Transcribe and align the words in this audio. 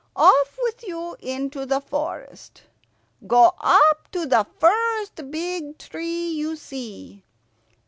Off 0.15 0.57
with 0.63 0.81
you 0.83 1.15
into 1.19 1.63
the 1.63 1.79
forest. 1.79 2.63
Go 3.27 3.53
up 3.59 4.09
to 4.11 4.25
the 4.25 4.47
first 4.57 5.29
big 5.29 5.77
tree 5.77 6.29
you 6.29 6.55
see. 6.55 7.23